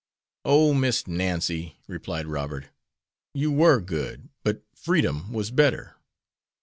[0.43, 2.69] "Oh, Miss Nancy," replied Robert;
[3.35, 5.95] "you were good, but freedom was better."